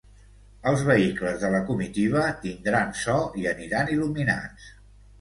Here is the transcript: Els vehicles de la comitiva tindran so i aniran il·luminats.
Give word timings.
Els 0.71 0.85
vehicles 0.87 1.37
de 1.43 1.51
la 1.57 1.61
comitiva 1.69 2.25
tindran 2.49 2.99
so 3.05 3.21
i 3.45 3.49
aniran 3.55 3.97
il·luminats. 3.99 4.71